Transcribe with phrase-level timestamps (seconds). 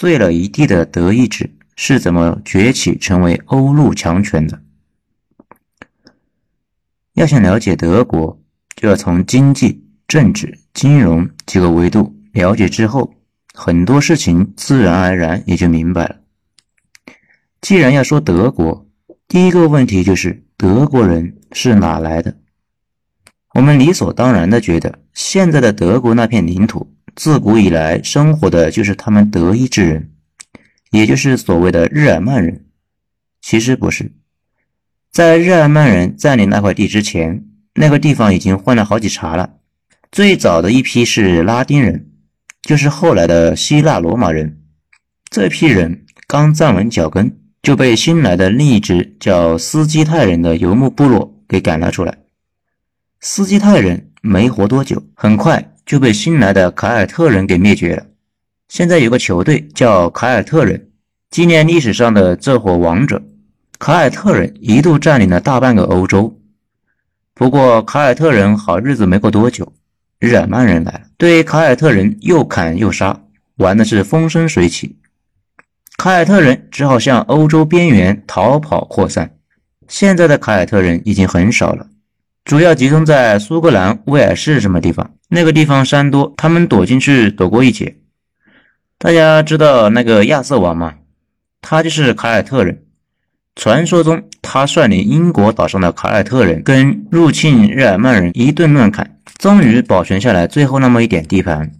[0.00, 4.62] 碎了一地的德意志是怎么崛起成为欧陆强权的。
[7.12, 8.40] 要想了解德国，
[8.74, 13.12] 就要从经济、政治、金融几个维度了解之后，
[13.52, 16.16] 很多事情自然而然也就明白了。
[17.60, 18.86] 既然要说德国，
[19.28, 22.38] 第一个问题就是德国人是哪来的？
[23.52, 26.90] 我们理所当然的觉得，现在的德国那片领土，
[27.20, 30.10] 自古以来生活的就是他们德意志人，
[30.90, 32.64] 也就是所谓的日耳曼人。
[33.42, 34.10] 其实不是，
[35.12, 37.44] 在日耳曼人占领那块地之前，
[37.74, 39.56] 那个地方已经换了好几茬了。
[40.10, 42.08] 最早的一批是拉丁人，
[42.62, 44.62] 就是后来的希腊罗马人。
[45.28, 52.16] 这批人刚站稳脚跟，就被新来的另一支叫斯基泰人的游牧部落给赶了出来。
[53.20, 58.06] 斯基泰人没活多久，很快就被新来的凯尔特人给灭绝了。
[58.68, 60.88] 现在有个球队叫凯尔特人，
[61.32, 63.20] 纪念历史上的这伙王者。
[63.76, 66.38] 凯尔特人一度占领了大半个欧洲，
[67.34, 69.72] 不过凯尔特人好日子没过多久，
[70.20, 73.24] 日耳曼人来了，对凯尔特人又砍又杀，
[73.56, 74.96] 玩的是风生水起。
[75.96, 79.28] 凯尔特人只好向欧洲边缘逃跑扩散。
[79.88, 81.88] 现在的凯尔特人已经很少了。
[82.50, 85.08] 主要集中在苏格兰、威尔士什么地方？
[85.28, 87.98] 那个地方山多，他们躲进去躲过一劫。
[88.98, 90.94] 大家知道那个亚瑟王吗？
[91.62, 92.82] 他就是凯尔特人。
[93.54, 101.70] 传说中，他率领英国岛上的凯尔特人跟入侵日耳曼人一顿乱砍，终于保存下来最后那么一点地盘。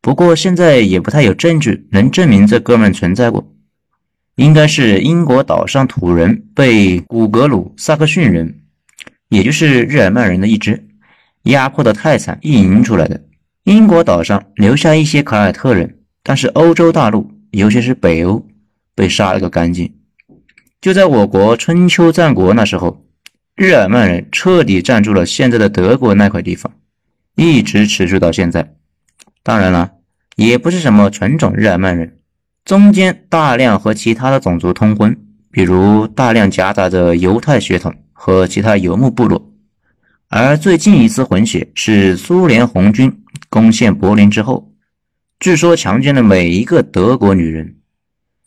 [0.00, 3.48] 不过现在也不太有证据能证明这哥们存在过。
[4.34, 8.62] 应该是英国岛上土人被古格鲁萨克逊人。
[9.28, 10.86] 也就是日耳曼人的一支，
[11.42, 13.22] 压迫的太惨，运营出来的。
[13.64, 18.46] 英国岛上留下一些凯尔特人，但是欧洲大陆，尤其是北欧，
[18.94, 19.92] 被杀了个干净。
[20.80, 23.04] 就在我国春秋战国那时候，
[23.56, 26.72] 日耳曼人彻底占住了现在的德国那块地方，
[27.34, 28.74] 一直持续到现在。
[29.42, 29.90] 当然了，
[30.36, 32.18] 也不是什么纯种日耳曼人，
[32.64, 35.18] 中间大量和其他的种族通婚，
[35.50, 37.92] 比如大量夹杂着犹太血统。
[38.18, 39.52] 和其他游牧部落，
[40.28, 44.72] 而最近一次混血是苏联红军攻陷柏林之后，
[45.38, 47.76] 据说强奸了每一个德国女人。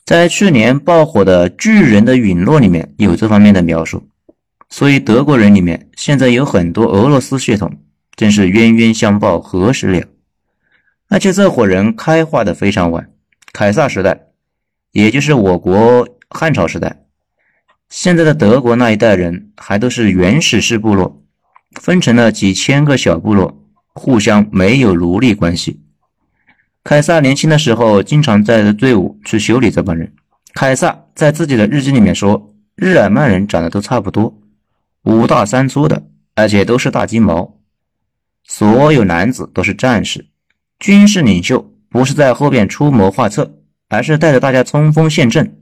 [0.04, 4.10] 在去年爆火的《巨人的陨落》里面有这方面的描述，
[4.68, 7.72] 所以德国人里面现在有很多俄罗斯血统，
[8.16, 10.04] 真是冤冤相报何时了？
[11.10, 13.08] 而且这伙人开化的非常晚，
[13.54, 14.20] 凯撒时代，
[14.92, 17.06] 也就是我国汉朝时代。
[17.90, 21.24] 现在的德国那一代人还都是原始式部落，
[21.82, 23.64] 分成了几千个小部落，
[23.96, 25.82] 互相没有奴隶关系。
[26.84, 30.14] 凯撒年轻的时候经常带着队伍去修理这帮人。
[30.54, 34.40] 凯撒在自己的日记里面说，日耳曼人长得都差不多，
[35.04, 36.04] 五大三粗的，
[36.36, 37.58] 而且都是大金毛。
[38.44, 40.28] 所有男子都是战士，
[40.80, 43.52] 军事领袖不是在后边出谋划策，
[43.90, 45.59] 而是带着大家冲锋陷阵。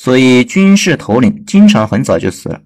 [0.00, 2.60] 所以，军事头领经常很早就死了，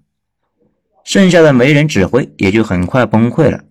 [1.02, 3.64] 剩下的没人指挥，也就很快崩溃了。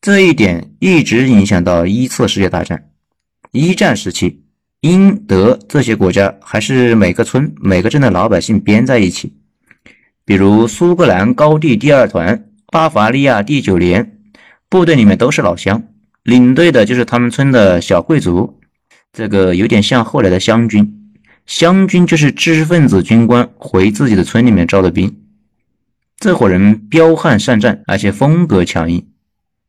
[0.00, 2.90] 这一点一直影响到一次世界大战。
[3.52, 4.42] 一战时期，
[4.80, 9.32] 英德这些国家还是每个村、每个镇的老百姓编在一起，
[10.24, 14.18] 比如苏格兰高地第二团、巴伐利亚第九连，
[14.68, 15.80] 部队里面都是老乡，
[16.24, 18.58] 领队的就是他们村的小贵族，
[19.12, 20.97] 这个有点像后来的湘军。
[21.48, 25.18] 湘军就是知识分子军官回自己的村里面招的兵，
[26.18, 29.08] 这伙人彪悍善战，而且风格强硬。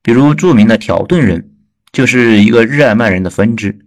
[0.02, 1.52] 比如著名的条顿人，
[1.94, 3.80] 就是一个日耳曼人的分支。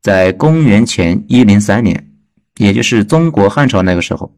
[0.00, 2.10] 在公元前一零三年，
[2.56, 4.34] 也就是中国汉朝那个时候，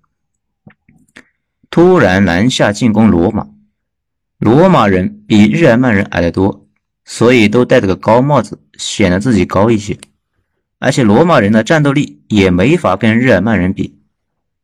[1.70, 3.46] 突然南下进攻罗马。
[4.40, 6.66] 罗马人比日耳曼人矮得多，
[7.04, 9.96] 所以都戴着个高帽子，显得自己高一些。
[10.80, 13.98] 而且罗马人的战斗力也没法跟日耳曼人比，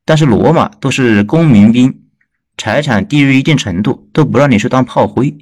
[0.07, 2.03] 但是罗马都是公民兵，
[2.57, 5.37] 财产低于一定程度都不让你去当炮灰，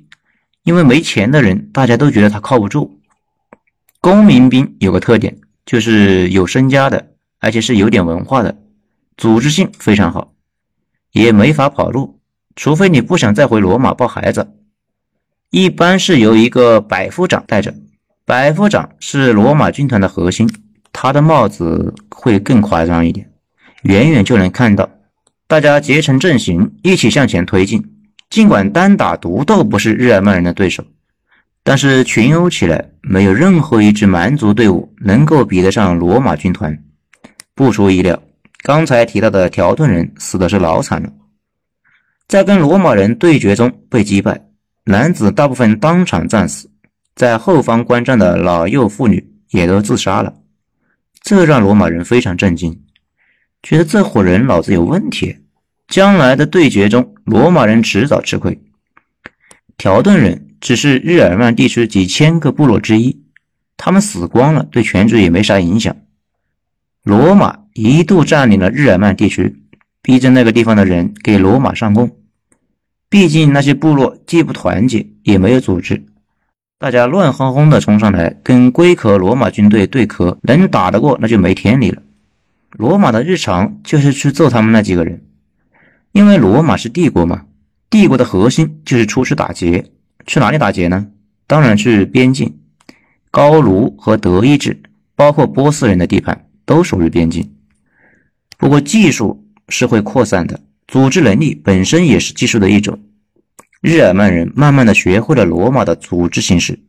[0.65, 3.00] 因为没钱的人大家都觉得他靠不住。
[4.00, 8.59] 公民兵有个特点，就是有身家的，而且是有点文化的，
[9.17, 10.35] 组织性非常好，
[11.12, 12.19] 也没法跑路，
[12.56, 14.56] 除非你不想再回罗马抱孩子，
[15.50, 17.73] 一般是由一个百夫长带着，
[18.25, 20.50] 百夫长是罗马军团的核心。
[20.94, 23.29] 他的帽子会更夸张一点，
[23.82, 24.88] 远远就能看到，
[25.49, 27.85] 大家结成阵型，一起向前推进。
[28.31, 30.85] 尽管单打独斗不是日耳曼人的对手，
[31.64, 36.79] 但是群殴起来，没有任何一支蛮族队伍能够比得上罗马军团。
[37.56, 38.23] 不出意料，
[38.62, 41.11] 刚才提到的条顿人死的是老惨了，
[42.29, 44.41] 在跟罗马人对决中被击败，
[44.85, 46.70] 男子大部分当场战死，
[47.17, 50.32] 在后方观战的老幼妇女也都自杀了。
[51.25, 52.85] 这让罗马人非常震惊，
[53.65, 55.38] 觉得这伙人脑子有问题，
[55.88, 58.62] 将来的对决中，罗马人迟早吃亏。
[59.76, 60.43] 条顿人。
[60.61, 63.23] 只是日耳曼地区几千个部落之一，
[63.76, 65.94] 他们死光了，对全局也没啥影响。
[67.03, 69.62] 罗马一度占领了日耳曼地区，
[70.00, 72.17] 逼着那个地方的人给罗马上供。
[73.11, 76.06] 毕竟那些部落既不团结，也没有组织，
[76.79, 82.03] 大家乱哄哄的冲上来跟龟壳罗马军队对壳，能打得过那就没天理了。
[82.73, 85.23] 罗马的日常就是去揍他们那几个人，
[86.12, 87.47] 因为罗马是帝国嘛，
[87.88, 89.85] 帝国的核心就是出去打劫。
[90.26, 91.06] 去哪里打劫呢？
[91.47, 92.59] 当然去边境，
[93.31, 94.82] 高卢和德意志，
[95.15, 97.55] 包括波斯人的地盘都属于边境。
[98.59, 102.99] 不过技术是会扩散的，组织能力本身也是技术的一种。
[103.87, 106.81] 日耳曼人慢慢的学会了罗马的组织形式，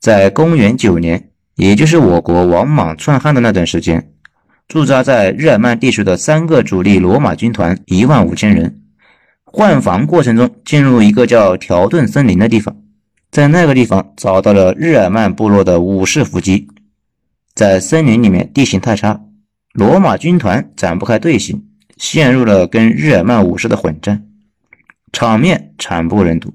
[0.00, 4.12] 在公元九年，也就是我国王莽篡汉的那段时间，
[4.66, 8.80] 驻扎在日耳曼地区的三个主力罗马军团一万五千人。
[9.44, 12.74] 换防过程中，进入一个叫条顿森林的地方，
[13.30, 16.66] 在那个地方找到了日耳曼部落的武士伏击。
[17.54, 19.20] 在森林里面，地形太差，
[19.74, 21.66] 罗马军团展不开队形，
[21.98, 24.27] 陷入了跟日耳曼武士的混战，
[25.12, 26.54] 场面惨不忍睹。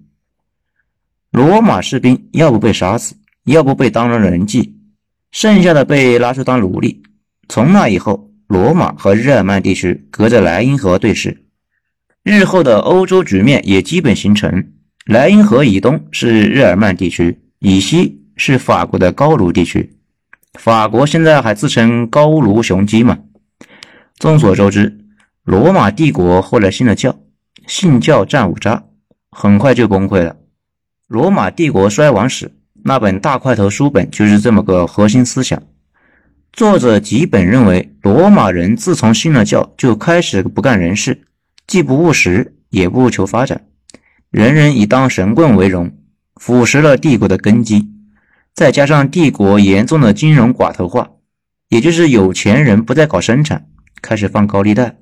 [1.31, 3.15] 罗马士兵要不被杀死，
[3.45, 4.73] 要不被当了人质，
[5.31, 7.01] 剩下的被拉出当奴隶。
[7.50, 11.45] 从那以后，罗马和日耳曼地区隔着莱茵河对视。
[12.23, 14.71] 日后的欧洲局面也基本形成。
[15.05, 19.97] 莱茵河以东是日耳曼地区，以西是法国的高卢地区。
[20.53, 23.19] 法国现在还自称高卢雄鸡嘛？
[24.19, 25.00] 众所周知，
[25.44, 27.19] 罗马帝国后来信了教，
[27.68, 28.83] 信教战五渣，
[29.31, 30.31] 很快就崩溃了。
[31.07, 32.45] 《罗马帝国衰亡史》
[32.83, 35.62] 那本大块头书本就是这么个核心思想。
[36.51, 41.21] 作者吉本认为，罗马人自从信了教，就开始不干人事。
[41.65, 43.65] 既不务实，也不求发展，
[44.30, 45.89] 人人以当神棍为荣，
[46.36, 47.89] 腐蚀了帝国的根基。
[48.54, 51.10] 再加上帝国严重的金融寡头化，
[51.69, 53.65] 也就是有钱人不再搞生产，
[54.01, 54.98] 开始放高利贷。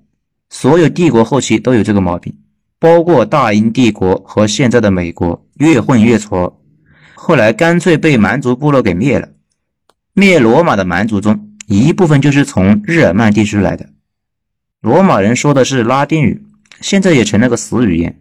[0.50, 2.34] 所有帝国后期都有这个毛病，
[2.82, 6.60] 包括大英帝国和现在的美国，越混越挫。
[7.14, 9.30] 后来干脆被蛮族部落给灭了。
[10.14, 13.88] 灭罗马的蛮族中，一部分就是从日耳曼地区来的。
[14.82, 16.44] 罗马人说的是拉丁语。
[16.82, 18.20] 现在也成了个死语言。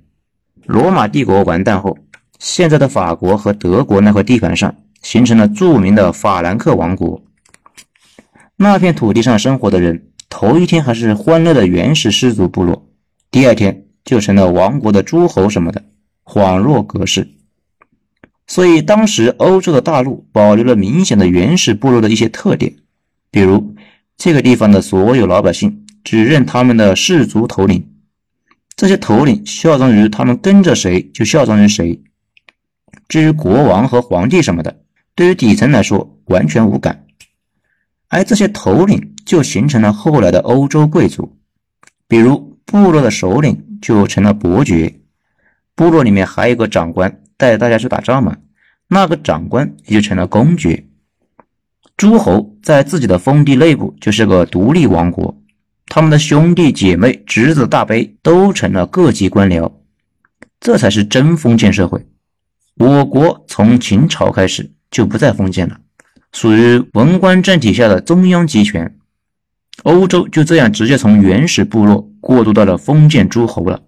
[0.67, 1.97] 罗马帝国完蛋后，
[2.39, 7.23] 现在的法国和德国那块地盘上形成了著名的法兰克王国。
[8.57, 12.87] 那片土地上生活的人，头一天还是欢乐的原始氏族部落，
[13.31, 15.85] 第二天就成了王国的诸侯什么的，
[16.25, 17.29] 恍若隔世。
[18.47, 22.75] 所以当时欧洲的大陆保留了明显的原始部落的一些特点，
[23.31, 23.75] 比如
[24.17, 27.87] 这个地方的所有老百姓只认他们的氏族头领。
[28.75, 32.03] 这些头领效忠于他们，跟着谁就效忠于谁。
[33.07, 34.81] 至于国王和皇帝什么的，
[35.15, 37.05] 对于底层来说完全无感。
[38.09, 41.37] 而这些头领就形成了后来的欧洲贵族，
[42.09, 45.01] 比如部落的首领就成了伯爵，
[45.75, 48.37] 部落里面还有一个长官带着大家去打仗嘛，
[48.89, 50.85] 那个长官也就成了公爵。
[51.97, 55.37] 诸侯在自己的封地内部就是个独立王国。
[55.87, 59.73] 他们的兄弟姐妹、侄子、大伯都成了各级官僚，
[60.61, 62.07] 这才是真封建社会。
[62.77, 65.79] 我国从秦朝开始就不再封建了，
[66.33, 68.97] 属于文官政体下的中央集权。
[69.85, 73.81] 欧洲就这样直接从原始部落过渡到了封建诸侯了。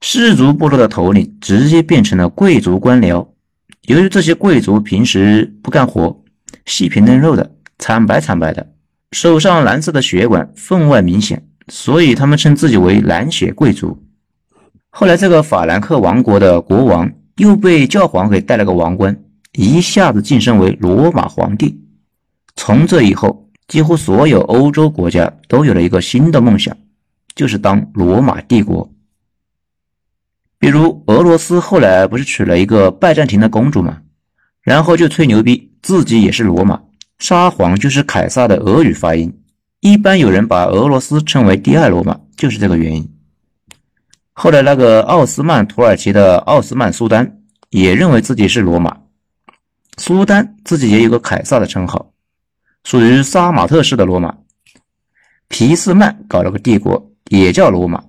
[0.00, 3.26] 氏族部落的头领直接变成了贵族官僚。
[3.82, 6.22] 由于这些贵族平时不干活，
[6.64, 8.72] 细皮嫩肉的，惨白惨白的。
[9.12, 14.02] 手上蓝色的血管分外明显，所以他们称自己为蓝血贵族。
[14.90, 19.16] 后来，这个法兰克王国的国王又被教皇给戴了个王冠，
[19.52, 21.80] 一下子晋升为罗马皇帝。
[22.56, 26.76] 从这以后，几乎所有欧洲国家都有了一个新的梦想，
[27.34, 28.88] 就是当罗马帝国。
[30.58, 34.00] 比如俄罗斯后来不是娶了一个拜占庭的公主吗？
[34.62, 36.80] 然后就吹牛逼，自己也是罗马。
[37.18, 39.32] 沙皇就是凯撒的俄语发音，
[39.80, 43.08] 一般有人把俄罗斯称为第二罗马，就是这个原因。
[44.32, 48.96] 后来那个奥斯曼土耳其的奥斯曼苏丹也认为自己是罗马，
[49.98, 52.10] 苏丹自己也有个凯撒的称号，
[52.86, 54.32] 属于杀马特式的罗马。
[55.48, 58.04] 皮斯曼搞了个帝国，也叫罗马。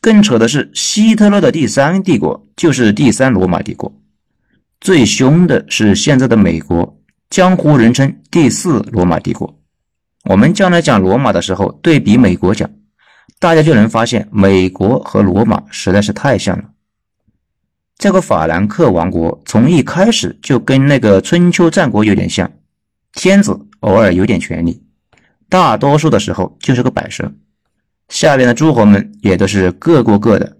[0.00, 3.92] 更扯的是，希特勒的第三帝国就是第三罗马帝国。
[4.80, 6.96] 最凶的是现在的美国，
[7.30, 9.58] 江湖人称第四罗马帝国。
[10.22, 12.70] 我们将来讲罗马的时候，对比美国讲，
[13.40, 16.64] 大家就能发现美国和罗马实在是太像了。
[17.98, 22.48] 这个法兰克王国从一开始就跟那个春秋战国有点像，
[23.14, 24.82] 天子偶尔有点权力，
[25.48, 27.32] 大多数的时候就是个摆设。
[28.08, 30.56] 下边的诸侯们也都是各过各的，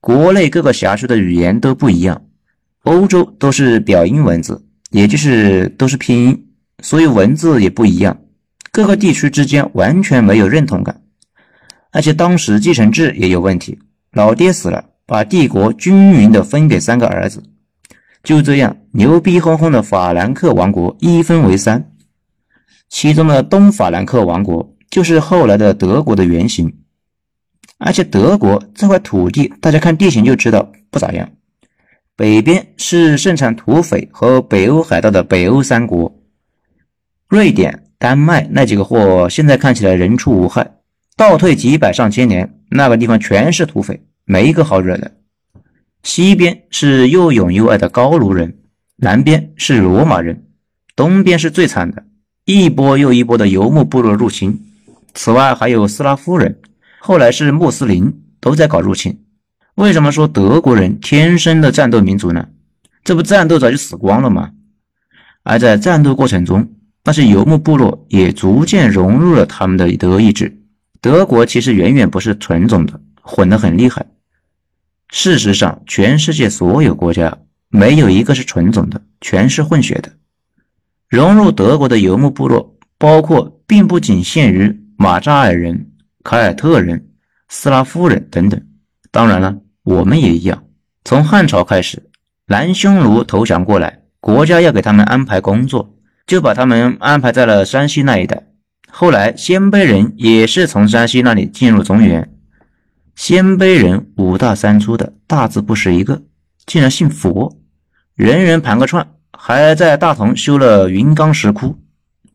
[0.00, 2.22] 国内各个辖区的语言都不一样。
[2.84, 6.46] 欧洲都是表音文字，也就是都是拼音，
[6.82, 8.18] 所以文字也不一样。
[8.70, 11.02] 各个地区之间完全没有认同感，
[11.90, 13.78] 而且当时继承制也有问题。
[14.12, 17.42] 老爹死了，把帝国均匀的分给三个儿子，
[18.22, 21.92] 就这样牛逼哄哄的法兰克王国一分为三，
[22.88, 26.72] 其中的东法兰克王国就是后来的德国的原型。
[27.78, 31.30] 而且德国这块土地，大家看地形就知道不咋样。
[32.16, 36.20] 北边是盛产土匪和北欧海盗的北欧三国，
[37.28, 40.68] 瑞典、丹麦那几个货现在看起来人畜无害，
[41.16, 45.12] 倒退几百上千年，那个地方全是土匪，没一个好惹的。
[46.02, 48.58] 西边是又勇又爱的高卢人，
[48.96, 50.48] 南边是罗马人，
[50.96, 52.04] 东边是最惨的，
[52.50, 54.58] 一波又一波的游牧部落入侵，
[55.12, 56.58] 此外还有斯拉夫人，
[56.98, 59.20] 后来是穆斯林，都在搞入侵。
[59.74, 62.48] 为什么说德国人天生的战斗民族呢？
[63.04, 64.52] 这不战斗早就死光了吗？
[65.42, 66.66] 而在战斗过程中，
[67.04, 70.58] 那些游牧部落也逐渐融入了他们的德意志。
[71.02, 74.06] 德国其实远远不是纯种的，混得很厉害。
[75.10, 77.36] 事实上，全世界所有国家
[77.68, 80.10] 没有一个是纯种的，全是混血的。
[81.08, 85.90] 融入德国的游牧部落，包括并不仅限于马扎尔人、
[86.22, 87.08] 凯尔特人、
[87.48, 88.60] 斯拉夫人等等。
[89.10, 89.56] 当然了。
[89.84, 90.64] 我们也一样，
[91.02, 92.10] 从汉朝开始，
[92.48, 95.96] 南匈奴投降过来，国家要给他们安排工作，
[96.26, 98.48] 就把他们安排在了山西那一带。
[98.90, 102.30] 后来鲜卑人也是从山西那里进入中原，
[103.14, 106.22] 鲜卑人五大三粗的，大字不识一个，
[106.66, 107.56] 竟然信佛，
[108.14, 109.08] 人人盘个串，
[109.40, 111.78] 还在大同修了云冈石窟。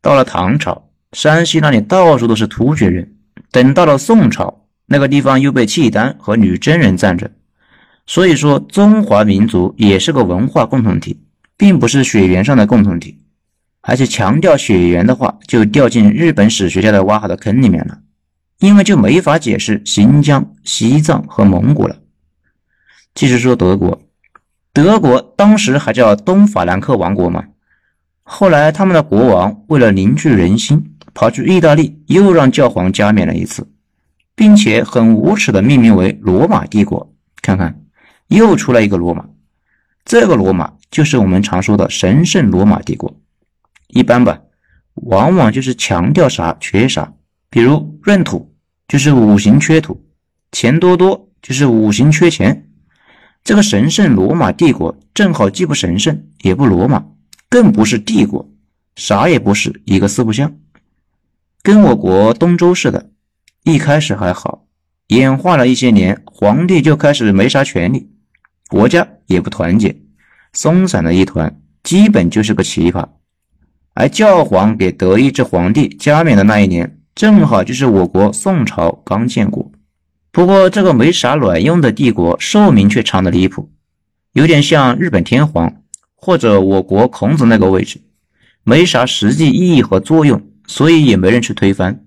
[0.02, 3.14] 到了唐朝，山西那里到处都是突厥人，
[3.52, 7.30] 等到了宋朝，那个地方又被契丹和女真人占着。
[8.06, 11.22] 所以说，中华民族也是个文化共同体，
[11.58, 13.20] 并不是血缘上的共同体。
[13.82, 18.00] 而且强调血缘的话，就掉进日本史学家的挖好的坑里面了，
[18.60, 21.98] 因为就没法解释新疆、西藏和蒙古了。
[23.14, 24.02] 继续说德国，
[24.74, 27.46] 德国当时还叫东法兰克王国嘛，
[28.24, 33.68] 后来他们的国王为了凝聚人心，跑去意大利又让教皇加冕了一次，
[34.36, 37.14] 并且很无耻的命名为罗马帝国。
[37.42, 37.80] 看看。
[38.30, 39.24] 又出来一个罗马，
[40.06, 43.16] 这个罗马就是我们常说的神圣罗马帝国。
[43.90, 44.40] 一般吧，
[44.96, 47.14] 往往就是强调啥缺啥，
[47.52, 48.52] 比如闰土
[48.88, 50.04] 就是五行缺土，
[50.52, 52.72] 钱多多就是五行缺钱。
[53.44, 57.04] 这个神圣罗马帝国正好既不神圣也不罗马，
[57.50, 58.50] 更不是帝国，
[58.96, 60.56] 啥也不是，一个四不像，
[61.62, 63.10] 跟我国东周似的，
[63.64, 64.66] 一开始还好，
[65.08, 68.10] 演化了一些年，皇帝就开始没啥权利。
[68.70, 69.94] 国家也不团结，
[70.54, 73.06] 松散的一团，基本就是个奇葩。
[73.94, 79.70] 而教皇给德意志皇帝加冕的那一年，正好就是我国宋朝刚建国。
[80.34, 83.70] 不过这个没啥卵用的帝国，寿命却长的离谱，
[84.32, 85.84] 有点像日本天皇
[86.16, 88.02] 或者我国孔子那个位置，
[88.64, 92.04] 没啥实际意义和作用，所以也没人去推翻。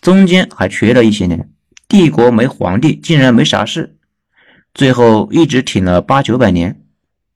[0.00, 1.48] 中间还缺了一些年，
[1.86, 3.98] 帝国没皇帝，竟然没啥事。
[4.74, 6.80] 最后一直挺了八九百年，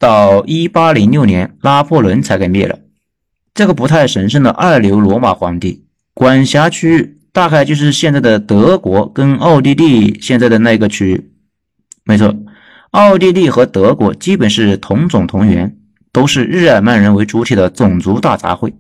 [0.01, 2.81] 到一八零六年，拿破仑才给灭了。
[3.55, 11.31] 这个不太神圣的二流罗马皇帝，管辖区域大概就是现在的德国跟奥地利现在的那个区域。
[12.03, 12.35] 没错，
[12.91, 15.77] 奥地利和德国基本是同种同源，
[16.11, 18.73] 都是日耳曼人为主体的种族大杂烩。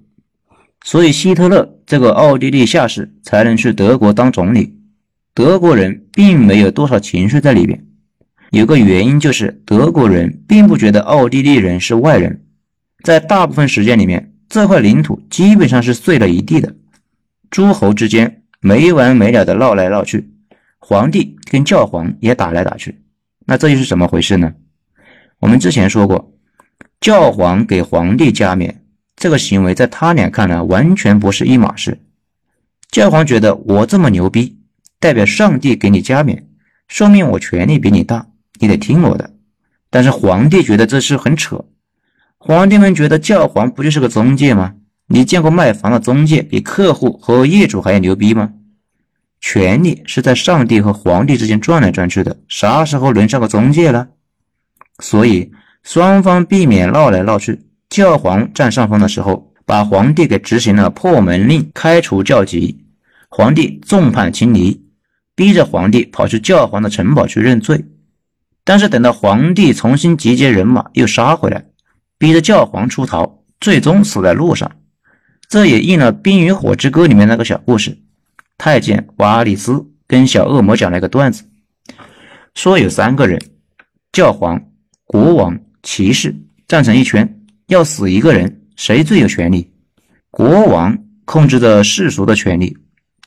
[0.84, 4.74] 所以希特勒这个奥地利下士才能去德国当总理，
[5.34, 7.86] 德国人并没有多少情绪在里边。
[8.50, 12.42] 有个原因就是德国人并不觉得奥地利人是外人，
[13.04, 16.74] 在大部分时间里面，这块领土基本上是碎了一地的，
[17.52, 20.30] 诸侯之间没完没了的闹来闹去，
[20.78, 23.00] 皇帝跟教皇也打来打去，
[23.46, 24.54] 那这又是怎么回事呢？
[25.38, 26.32] 我们之前说过，
[27.00, 28.82] 教皇给皇帝加冕，
[29.16, 32.00] 这个行为在他俩看来完全不是一码事。
[32.90, 34.58] 教皇觉得我这么牛逼，
[34.98, 36.48] 代表上帝给你加冕，
[36.88, 38.26] 说明我权力比你大，
[38.58, 39.30] 你得听我的。
[39.90, 41.64] 但是皇帝觉得这事很扯。
[42.36, 44.74] 皇帝们觉得教皇不就是个中介吗？
[45.10, 48.52] 你见过卖房的中介比客户和业主还要牛逼吗？
[49.40, 54.08] 权力是在上帝和皇帝之间转来转去的，啥时候轮上个中介了？
[54.98, 55.50] 所以
[55.82, 57.64] 双方避免闹来闹去。
[57.88, 62.84] 教皇占上风的时候，把皇帝给执行了破门令，开除教籍，
[63.30, 64.84] 皇帝众叛亲离，
[65.34, 67.82] 逼着皇帝跑去教皇的城堡去认罪。
[68.62, 71.64] 但是等到皇帝重新集结人马，又杀回来，
[72.18, 74.70] 逼着教皇出逃，最终死在路上。
[75.48, 77.96] 这也应了《冰与火之歌》里面那个小故事。
[78.58, 81.44] 太监瓦里斯跟小恶魔讲了一个段子，
[82.54, 83.40] 说有三个人：
[84.12, 84.62] 教皇、
[85.06, 86.36] 国王、骑士
[86.66, 89.72] 站成一圈，要死一个人，谁最有权利？
[90.30, 92.76] 国王控制着世俗的权利，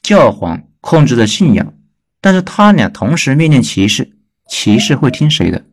[0.04, 1.74] 教皇控制着信仰，
[2.20, 4.12] 但是他俩同时命令骑士，
[4.48, 5.66] 骑士会听谁的？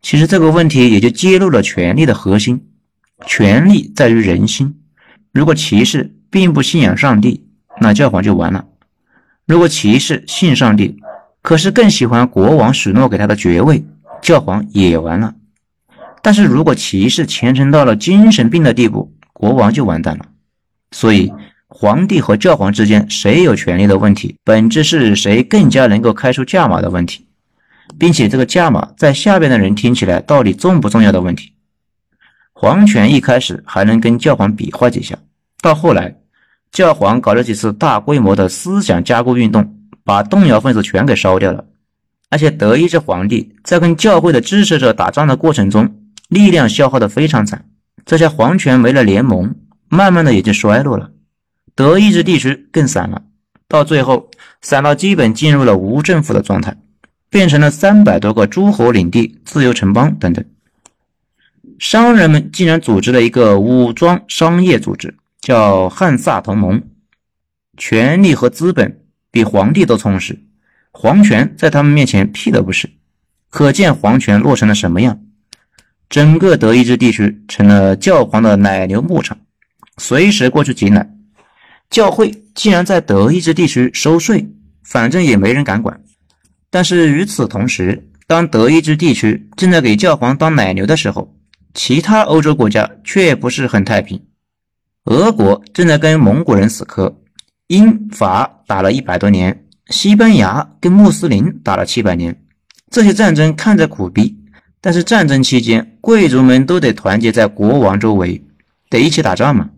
[0.00, 2.70] 其实这个问题也就揭露了权力的核心：
[3.26, 4.74] 权力在于人心。
[5.32, 7.46] 如果骑士并不信仰上帝，
[7.80, 8.64] 那教皇就完了。
[9.46, 10.96] 如果骑士信上帝，
[11.42, 13.84] 可是更喜欢国王许诺给他的爵位，
[14.20, 15.34] 教皇也完了。
[16.22, 20.26] 但是如果骑士虔诚到了精神病的地步，国王就完蛋了。
[20.90, 21.32] 所以，
[21.68, 27.26] 皇帝和教皇之间谁有权利的问题，本质是谁更加能够开出价码的问题，
[27.98, 31.52] 并且这个价码在下边的人听起来到底重不重要的问题。
[32.60, 35.16] 皇权一开始还能跟教皇比划几下，
[35.60, 36.16] 到后来。
[36.72, 41.64] 教皇搞了几次大规模的思想加固运动，把动摇分子全给烧掉了。
[42.30, 47.64] 而且德意志皇帝在跟教会的支持者打仗的过程中，力量消耗的非常惨。
[48.04, 49.54] 这下皇权没了联盟，
[49.88, 51.12] 慢慢的也就衰落了。
[51.76, 53.22] 德意志地区更散了，
[53.68, 54.28] 到最后
[54.60, 56.76] 散到基本进入了无政府的状态，
[57.30, 60.44] 变成了三百多个诸侯领地、自由城邦等等。
[61.78, 65.14] 商人们竟然组织了一个武装商业组织。
[65.40, 66.82] 叫汉萨同盟，
[67.78, 70.38] 权力和资本比皇帝都充实，
[70.90, 72.90] 皇权在他们面前屁都不是。
[73.48, 75.18] 可见皇权落成了什么样？
[76.10, 79.38] 整个德意志地区成了教皇的奶牛牧场，
[79.96, 81.08] 随时过去挤奶。
[81.88, 84.46] 教会竟然在德意志地区收税，
[84.82, 85.98] 反正也没人敢管。
[86.68, 91.34] 但是与此同时，当德意志地区正在给教皇当奶牛的时候，
[91.78, 94.20] 其他欧洲国家却不是很太平。
[95.04, 97.20] 俄国正在跟蒙古人死磕，
[97.68, 102.36] 英法打了一百多年，西班牙跟穆斯林打了七百年。
[102.90, 104.36] 这些战争看着苦逼，
[104.80, 108.42] 但是战争期间贵族们都得团结在国王周围，
[108.90, 109.70] 得一起打仗嘛，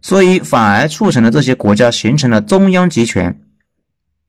[0.00, 3.40] 所以反而促成了这些国家形成了中央集权。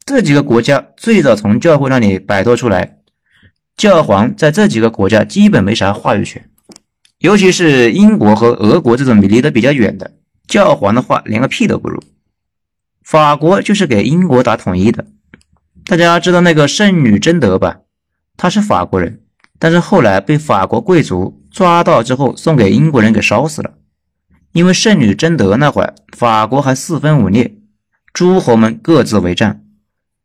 [0.04, 2.98] 这几个国家最早从教会那里摆脱出来，
[3.78, 6.50] 教皇在这几个国家基本没啥话语权，
[7.22, 10.12] 尤其是英国和俄国这种离得比较远的。
[10.48, 12.02] 教皇的话连个屁都不如。
[13.04, 15.06] 法国就是给英国打统一的，
[15.86, 17.82] 大家知道那个圣女贞德吧？
[18.38, 19.22] 她是法国人，
[19.60, 23.76] 但是后来被法国贵族抓到之后送给英国人给烧死了。
[24.54, 27.54] 因为圣女贞德那会儿，法国还四分五裂，
[28.12, 29.64] 诸侯们各自为战。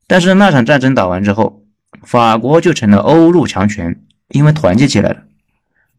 [0.07, 1.63] 但是那场战争打完之后，
[2.03, 5.25] 法国就成了欧陆强权，因为团结起来了。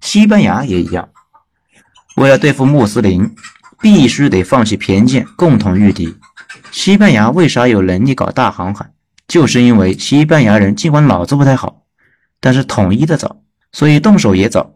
[0.01, 1.09] 西班牙也一样，
[2.15, 3.35] 为了对付穆斯林。
[3.79, 6.15] 必须得放弃偏见，共同御敌。
[6.71, 8.89] 西班牙为啥有能力搞大航海？
[9.27, 11.83] 就是因为西班牙人尽管脑子不太好，
[12.39, 14.73] 但是统一的早，所以动手也早。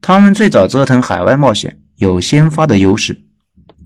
[0.00, 3.24] 他们最早折腾海外冒险，有先发的优势。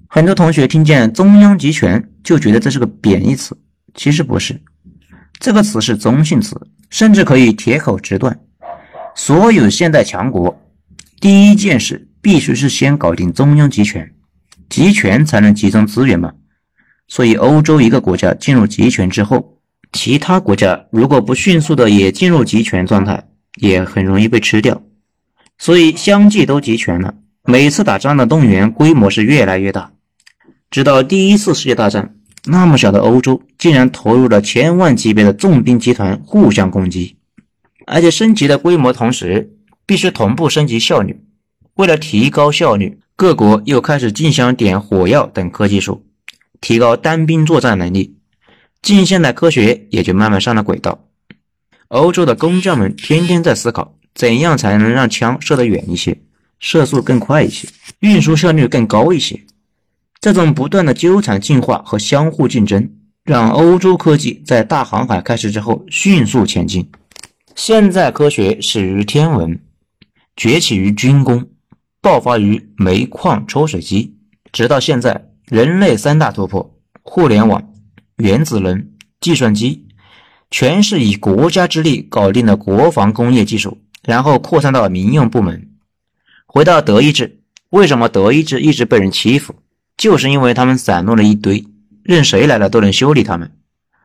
[0.06, 3.56] 很多同学听见“中央集权”就觉得这是个贬义词，
[3.94, 4.60] 其实不是，
[5.38, 8.38] 这个词是中性词，甚至可以铁口直断。
[9.14, 10.60] 所有现代强国
[11.20, 14.10] 第一件事必须是先搞定中央集权。
[14.68, 16.32] 集权才能集中资源嘛，
[17.06, 19.58] 所以欧洲一个国家进入集权之后，
[19.92, 23.22] 其他国家如果不迅速的也进入集权状态，
[23.56, 24.82] 也很容易被吃掉。
[25.58, 29.92] 所以相继都集权了，每次打仗的动员规模是越来越大。
[30.70, 32.14] 直到第一次世界大战，
[32.46, 37.16] 那么小的欧洲竟然投入了千万级别的重兵集团互相攻击，
[37.86, 39.52] 而且升级的规模同时
[39.86, 41.24] 必须同步升级效率。
[41.74, 42.98] 为了提高效率。
[43.14, 46.04] 各国又开始竞相点火药等科技术，
[46.60, 48.16] 提高单兵作战能力，
[48.80, 51.04] 近现代科学也就慢慢上了轨道。
[51.88, 56.18] 欧洲的工匠们天天在思考，怎样才能让枪射得远一些，
[56.58, 57.68] 射速更快一些，
[58.00, 59.38] 运输效率更高一些。
[60.20, 62.90] 这种不断的纠缠进化和相互竞争，
[63.24, 66.90] 让欧洲科技在大航海开始之后迅速前进。
[67.54, 69.60] 现在科学始于天文，
[70.36, 71.48] 崛起于军工，
[72.00, 74.16] 爆发于煤矿抽水机，
[74.52, 77.72] 直到现在，人类三大突破：互联网、
[78.16, 78.88] 原子能、
[79.20, 79.86] 计算机，
[80.50, 85.68] 全是以国家之力搞定了国防工业技术，然后扩散到民用部门。
[86.46, 89.54] 回到德意志，为什么德意志一直被人欺负？
[89.96, 91.66] 就是因为他们散落了一堆，
[92.02, 93.52] 任谁来了都能修理他们。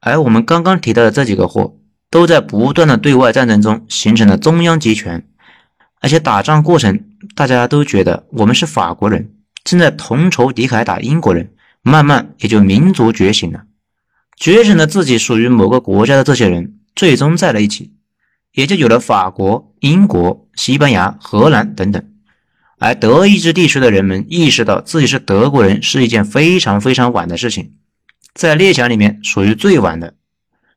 [0.01, 1.77] 而我们刚刚提到的这几个货。
[2.09, 5.27] 都在不断的对外战争中形成了中央集权，
[5.99, 7.03] 而且打仗过程
[7.35, 9.31] 大家都觉得我们是法国人，
[9.63, 13.63] 正在同仇敌忾打英国人，慢慢也就民族觉醒了，
[14.37, 17.93] 觉醒了自己属于某个国家的这些人，最终在了一起，
[18.53, 22.03] 也就有了法国、英国、西班牙、荷兰等等。
[22.79, 27.73] 而德意志地区的人们意识到自己是德国人是一件非常非常晚的事情，
[28.33, 30.13] 在列强里面属于最晚的。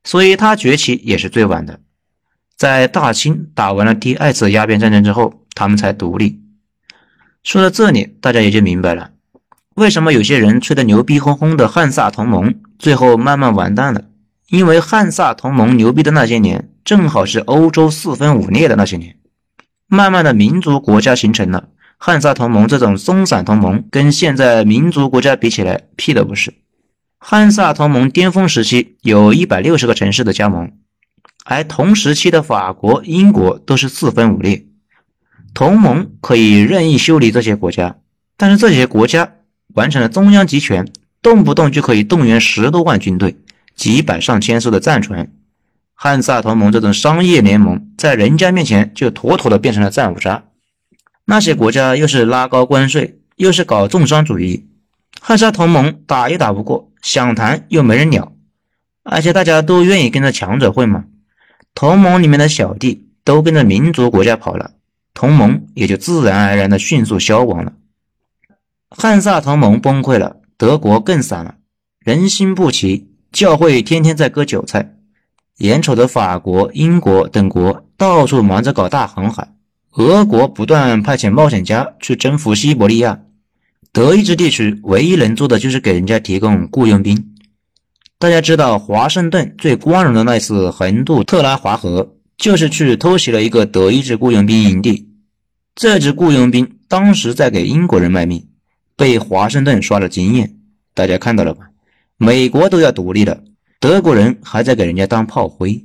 [0.04, 1.80] 所以他崛起也是最晚的，
[2.56, 6.40] 在大清打完了第二次鸦片战争之后，他们才独立。
[7.42, 9.10] 说到这里，大家也就明白了，
[9.74, 14.04] 为什么有些人吹得牛逼哄哄的汉萨同盟最后慢慢完蛋了。
[14.48, 19.16] 因为汉萨同盟牛逼的那些年，正好是欧洲四分五裂的那些年，
[19.86, 21.68] 慢慢的民族国家形成了。
[21.98, 26.52] 汉萨同盟这种松散同盟，跟现在民族国家比起来，屁都不是。
[27.22, 30.72] 汉萨同盟巅峰时期有一百六十个城市的加盟，
[31.44, 34.64] 而同时期的法国、英国都是四分五裂。
[35.52, 37.98] 同盟可以任意修理这些国家，
[38.38, 39.34] 但是这些国家
[39.74, 43.36] 完成了中央集权，动不动就可以动员十多万军队、
[43.76, 45.30] 几百上千艘的战船。
[45.94, 50.44] 汉萨同盟这种商业联盟在人家面前就妥妥的变成了战五渣。
[51.26, 54.69] 那些国家又是拉高关税，又是搞重商主义。
[55.20, 58.32] 汉萨同盟打也打不过，想谈又没人鸟，
[59.04, 61.04] 而且大家都愿意跟着强者混嘛。
[61.74, 64.72] 同盟里面的小弟都跟着民族国家跑了，
[65.14, 67.74] 同盟也就自然而然的迅速消亡了。
[68.88, 71.56] 汉萨同盟崩溃了，德国更散了，
[72.00, 74.94] 人心不齐，教会天天在割韭菜，
[75.58, 79.52] 眼瞅着法国、英国等国到处忙着搞大航海，
[79.92, 83.20] 俄国不断派遣冒险家去征服西伯利亚。
[83.92, 87.34] 德意志地区唯一能做的就是给人家提供雇佣兵。
[88.18, 95.08] 大家知道，华盛顿最光荣的那次横渡特拉华河，就是去偷袭了一个德意志雇佣兵营地。
[95.74, 98.46] 这支雇佣兵当时在给英国人卖命，
[98.94, 100.54] 被华盛顿刷了经验。
[100.94, 101.70] 大家看到了吧？
[102.16, 103.42] 美国都要独立了，
[103.80, 105.84] 德国人还在给人家当炮灰。